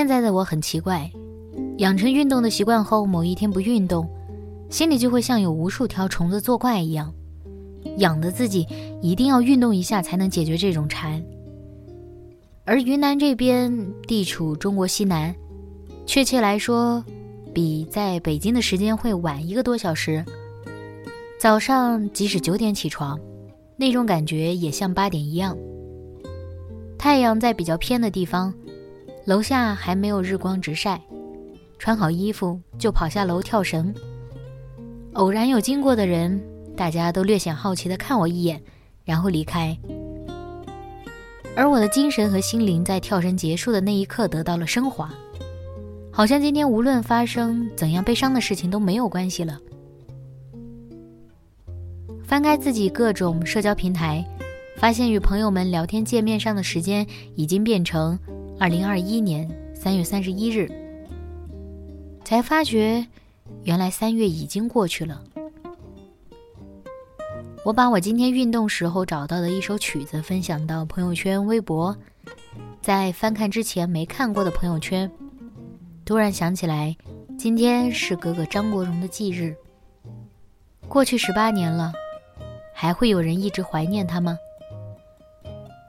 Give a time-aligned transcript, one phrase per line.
[0.00, 1.12] 现在的我很奇怪，
[1.76, 4.08] 养成运动的习惯后，某一天不运动，
[4.70, 7.12] 心里就会像有无数条虫子作怪一样，
[7.98, 8.66] 痒的自己
[9.02, 11.22] 一定要运动一下才能解决这种馋。
[12.64, 13.70] 而云南这边
[14.06, 15.36] 地处中国西南，
[16.06, 17.04] 确切来说，
[17.52, 20.24] 比在北京的时间会晚一个多小时。
[21.38, 23.20] 早上即使九点起床，
[23.76, 25.54] 那种感觉也像八点一样。
[26.96, 28.54] 太阳在比较偏的地方。
[29.26, 31.00] 楼下还没有日光直晒，
[31.78, 33.94] 穿好衣服就跑下楼跳绳。
[35.12, 36.42] 偶然有经过的人，
[36.76, 38.60] 大家都略显好奇地看我一眼，
[39.04, 39.76] 然后离开。
[41.54, 45.12] 而我的精神和心灵在跳绳结束的那一刻得到了升华，
[46.10, 49.58] 好像今天无论发生怎样悲伤的事情都没有关系了。
[52.24, 54.24] 翻开自己各种社交平台，
[54.76, 58.18] 发现与朋友们聊天界面上的时间已经变成。
[58.60, 60.70] 二零二一年三月三十一日，
[62.22, 63.06] 才发觉，
[63.64, 65.24] 原来三月已经过去了。
[67.64, 71.96] 我把我今天运动时候找到的一首曲子分享到朋友圈、微博，
[72.82, 75.10] 在翻看之前没看过的朋友圈，
[76.04, 76.94] 突然想起来，
[77.38, 79.56] 今天是哥哥张国荣的忌日。
[80.86, 81.94] 过去十八年了，
[82.74, 84.36] 还会有人一直怀念他吗？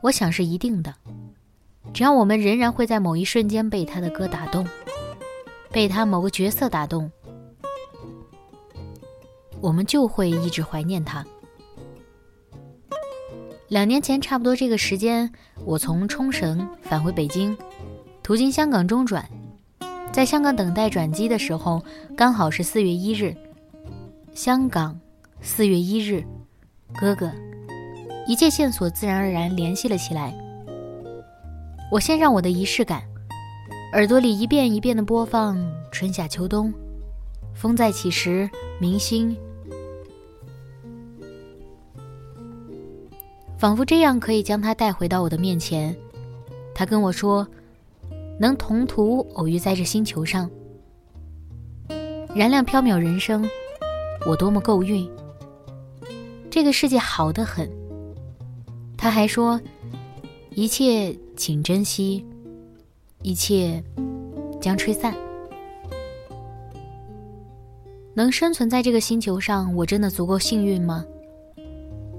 [0.00, 0.94] 我想是一定的。
[1.94, 4.66] 只要我们仍然会在某一瞬间被他的歌打动，
[5.70, 7.08] 被他某个角色打动，
[9.60, 11.24] 我们就会一直怀念他。
[13.68, 15.32] 两年前差不多这个时间，
[15.64, 17.56] 我从冲绳返回北京，
[18.24, 19.24] 途经香港中转，
[20.12, 21.80] 在香港等待转机的时候，
[22.16, 23.32] 刚好是四月一日。
[24.34, 24.98] 香港，
[25.40, 26.24] 四月一日，
[26.98, 27.30] 哥哥，
[28.26, 30.34] 一切线索自然而然联系了起来。
[31.90, 33.02] 我先让我的仪式感，
[33.92, 35.56] 耳朵里一遍一遍的播放
[35.92, 36.72] 《春夏秋冬》，
[37.54, 38.50] 风再起时，
[38.80, 39.36] 明星，
[43.56, 45.94] 仿佛这样可以将他带回到我的面前。
[46.74, 47.46] 他跟我说，
[48.40, 50.50] 能同途偶遇在这星球上，
[52.34, 53.48] 燃亮飘渺人生，
[54.26, 55.08] 我多么够运。
[56.50, 57.70] 这个世界好得很。
[58.96, 59.60] 他还说，
[60.54, 61.16] 一切。
[61.36, 62.24] 请珍惜，
[63.22, 63.82] 一切
[64.60, 65.12] 将吹散。
[68.14, 71.04] 能生存在这个星球上，我真的足够幸运吗？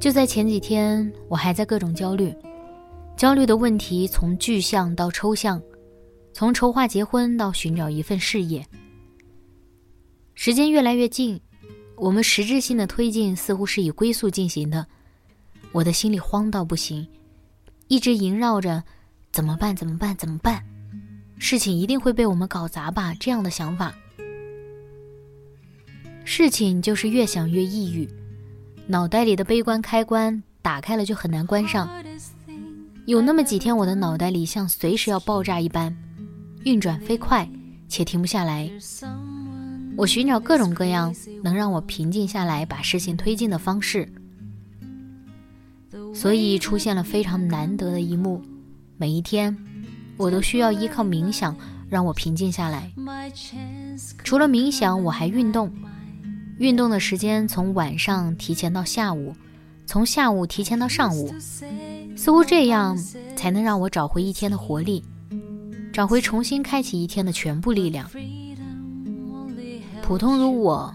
[0.01, 2.35] 就在前几天，我还在各种焦虑，
[3.15, 5.61] 焦虑的问题从具象到抽象，
[6.33, 8.65] 从筹划结婚到寻找一份事业。
[10.33, 11.39] 时间越来越近，
[11.95, 14.85] 我们实质性的推进似乎是以龟速进行的，
[15.71, 17.07] 我的心里慌到不行，
[17.87, 18.83] 一直萦绕着。
[19.31, 19.75] 怎么办？
[19.75, 20.15] 怎么办？
[20.15, 20.63] 怎么办？
[21.37, 23.13] 事情一定会被我们搞砸吧？
[23.19, 23.93] 这样的想法，
[26.23, 28.09] 事情就是越想越抑郁，
[28.87, 31.89] 脑袋里的悲观开关打开了就很难关上。
[33.05, 35.93] 有那么几天，我的脑袋里像随时要爆炸一般，
[36.63, 37.47] 运转飞快
[37.89, 38.71] 且停不下来。
[39.97, 41.13] 我寻找各种各样
[41.43, 44.09] 能让我平静下来、把事情推进的方式，
[46.15, 48.41] 所以出现了非常难得的一幕。
[48.97, 49.55] 每一天，
[50.15, 51.53] 我都需要依靠冥想
[51.89, 52.89] 让我平静下来。
[54.23, 55.69] 除了冥想，我还运动。
[56.57, 59.35] 运动的时间从晚上提前到下午，
[59.85, 61.29] 从下午提前到上午，
[62.15, 62.97] 似乎这样
[63.35, 65.03] 才能让我找回一天的活力，
[65.91, 68.09] 找回重新开启一天的全部力量。
[70.01, 70.93] 普通如我，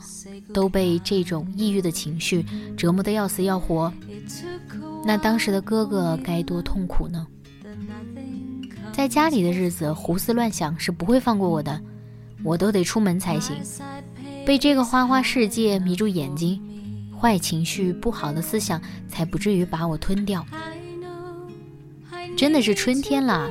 [0.54, 2.42] 都被这种抑郁的情绪
[2.74, 3.92] 折磨得要死要活，
[5.04, 7.26] 那当时的哥哥该多痛苦呢？
[8.92, 11.80] 在家里的日子胡思乱想是不会放过我的，
[12.44, 13.56] 我都得出门才行。
[14.44, 16.60] 被这个花花世界迷住眼睛，
[17.18, 20.44] 坏情绪、不好的思想才不至于把我吞掉。
[22.36, 23.48] 真的是春天啦，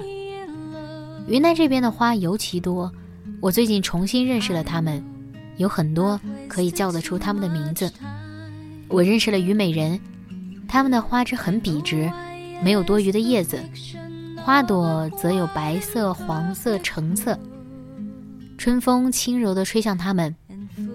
[1.28, 2.92] 云南这边的花尤其多，
[3.40, 5.04] 我最近重新认识了它们，
[5.58, 7.92] 有很多可以叫得出它们的名字。
[8.88, 10.00] 我认识了虞美人，
[10.70, 12.10] 它们的花枝很笔直，
[12.64, 13.60] 没有多余的叶子，
[14.38, 17.38] 花朵则有白色、黄色、橙色。
[18.56, 20.34] 春风轻柔地吹向它们，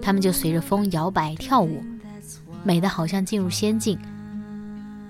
[0.01, 1.83] 它们就随着风摇摆跳舞，
[2.63, 3.99] 美得好像进入仙境。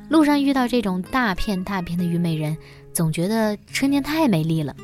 [0.10, 2.58] 路上遇到这种大片大片的虞美人，
[2.92, 4.76] 总觉得春天太美丽了。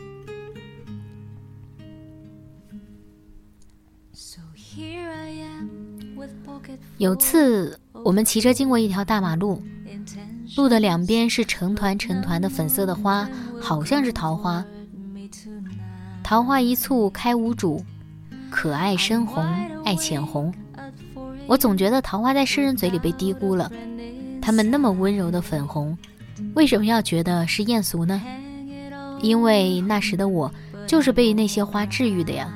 [6.98, 9.62] 有次我们骑车经过一条大马路，
[10.58, 14.64] 路的两边是成团成团的粉色的花，好像是桃花。
[16.24, 17.84] 桃花一簇开无主，
[18.50, 19.44] 可爱深红
[19.84, 20.54] 爱浅红。
[21.48, 23.72] 我总觉得桃花在诗人嘴里被低估了。
[24.42, 25.96] 它们那么温柔的粉红，
[26.56, 28.22] 为什么要觉得是艳俗呢？
[29.22, 30.52] 因为那时的我
[30.88, 32.52] 就是被那些花治愈的呀。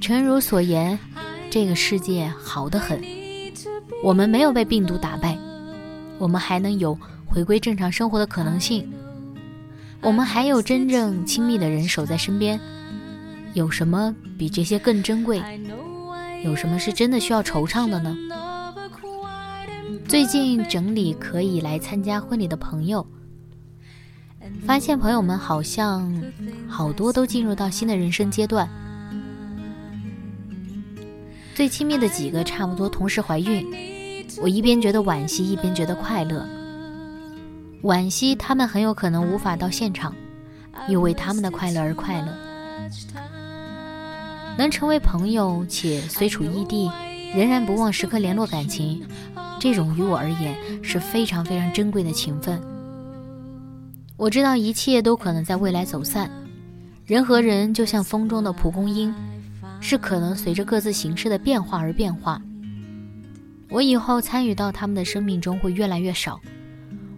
[0.00, 0.98] 诚如所言，
[1.50, 3.00] 这个世界好得很，
[4.02, 5.36] 我们没有被病毒打败，
[6.18, 8.90] 我们还能有回归正常生活的可能性，
[10.00, 12.58] 我们还有真正亲密的人守在身边。
[13.52, 15.42] 有什么比这些更珍贵？
[16.44, 18.16] 有什么是真的需要惆怅的呢？
[20.08, 23.06] 最近整理可以来参加婚礼的朋友，
[24.64, 26.10] 发现朋友们好像
[26.66, 28.68] 好多都进入到新的人生阶段。
[31.60, 33.70] 最亲密的几个差不多同时怀孕，
[34.40, 36.48] 我一边觉得惋惜，一边觉得快乐。
[37.82, 40.16] 惋惜他们很有可能无法到现场，
[40.88, 42.28] 又为他们的快乐而快乐。
[44.56, 46.90] 能成为朋友且虽处异地，
[47.34, 49.02] 仍然不忘时刻联络感情。
[49.60, 52.58] 这种于我而言是非常非常珍贵的情分。
[54.16, 56.30] 我知道一切都可能在未来走散，
[57.04, 59.14] 人和人就像风中的蒲公英，
[59.80, 62.40] 是可能随着各自形式的变化而变化。
[63.68, 66.40] 我以后参与到他们的生命中会越来越少，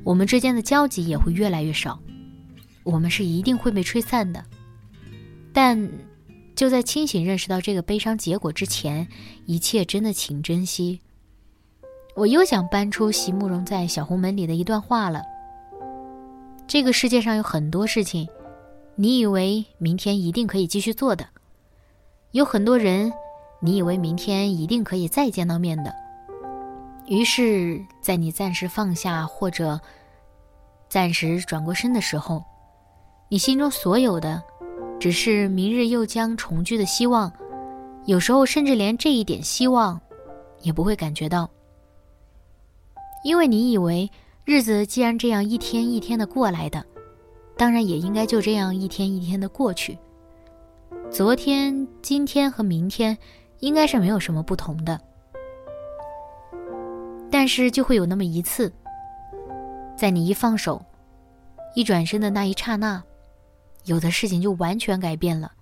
[0.05, 1.99] 我们之间的交集也会越来越少，
[2.83, 4.45] 我们是一定会被吹散的。
[5.53, 5.91] 但
[6.55, 9.09] 就在清醒认识到这个悲伤结果之前，
[9.47, 11.01] 一切真的请珍惜。
[12.15, 15.23] 我又想搬出席慕容在《小红门》里的一段话了。
[16.67, 18.29] 这个世界上有很多事情，
[18.95, 21.25] 你以为明天一定可以继续做的；
[22.33, 23.13] 有很多人，
[23.61, 25.95] 你以为明天一定可以再见到面的。
[27.07, 29.79] 于是，在你暂时放下或者
[30.89, 32.43] 暂时转过身的时候，
[33.29, 34.43] 你心中所有的，
[34.99, 37.31] 只是明日又将重聚的希望。
[38.07, 40.01] 有时候，甚至连这一点希望，
[40.63, 41.51] 也不会感觉到。
[43.25, 44.11] 因为你以为
[44.47, 46.83] 日子既然这样一天一天的过来的，
[47.59, 49.99] 当然也应该就这样一天一天的过去。
[51.13, 53.19] 昨天、今天和明天
[53.59, 54.99] 应该是没有什么不同的，
[57.31, 58.73] 但是就会有那么一次，
[59.95, 60.83] 在你一放手、
[61.75, 63.03] 一转身的那一刹那，
[63.85, 65.53] 有的事情就完全改变了。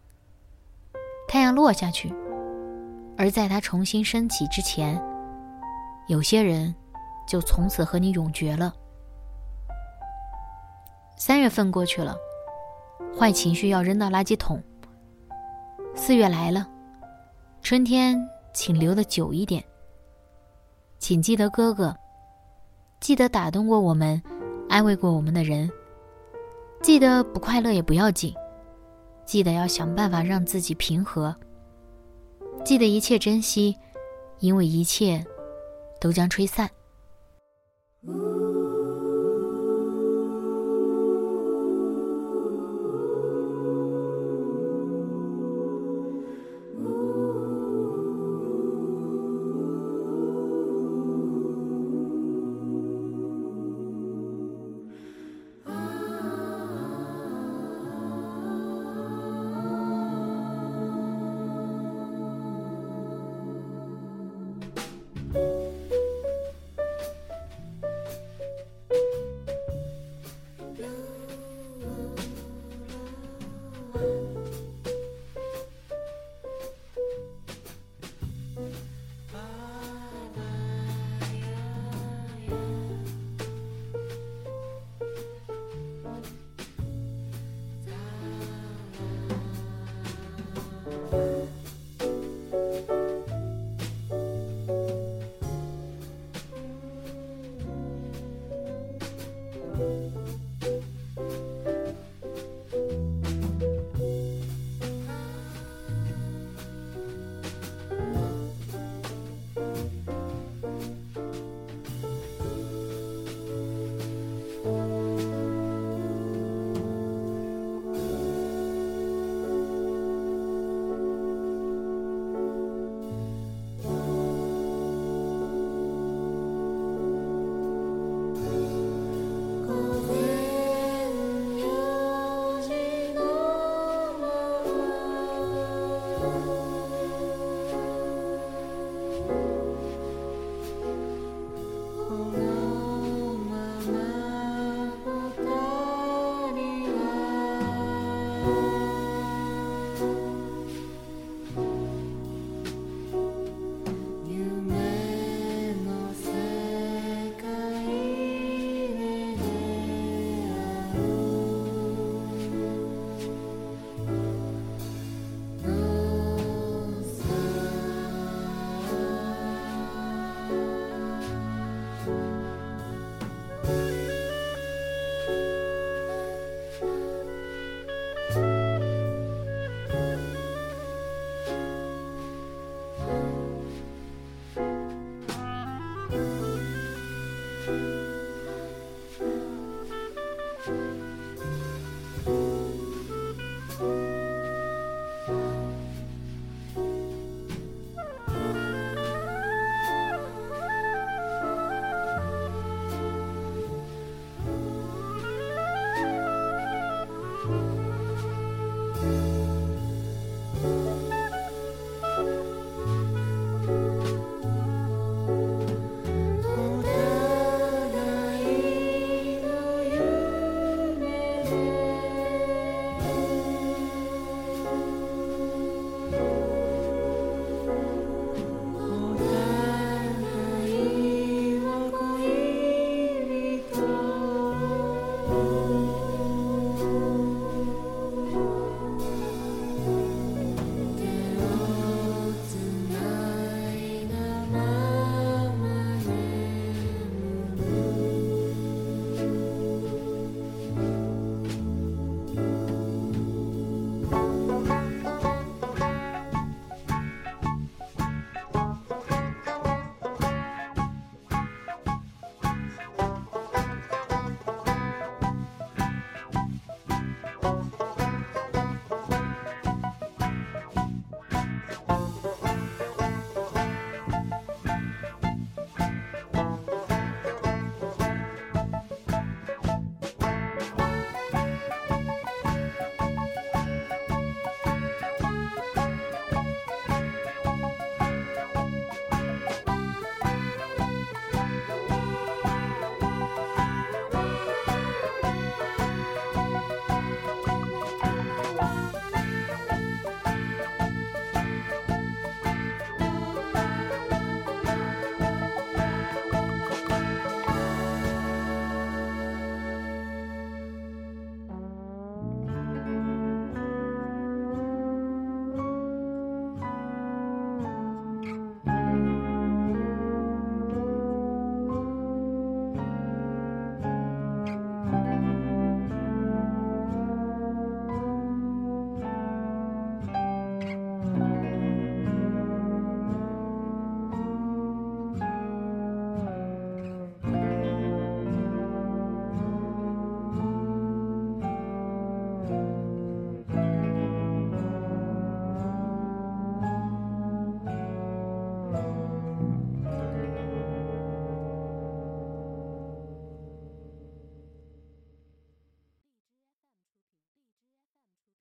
[1.27, 2.15] 太阳落下去，
[3.19, 5.03] 而在它重新升起之前，
[6.07, 6.73] 有些人。
[7.29, 8.75] 就从此和你永绝了。
[11.17, 12.17] 三月份过去了，
[13.17, 14.61] 坏情绪要扔到垃圾桶。
[15.95, 16.67] 四月来了，
[17.63, 18.17] 春天
[18.53, 19.63] 请留的久一点。
[20.99, 21.95] 请记得哥哥，
[23.01, 24.21] 记得打动过我们、
[24.69, 25.71] 安慰过我们的人，
[26.83, 28.35] 记得不快乐也不要紧，
[29.25, 31.35] 记得要想办法让自己平和。
[32.65, 33.77] 记得一切珍惜，
[34.39, 35.25] 因为一切
[36.01, 36.69] 都将吹散。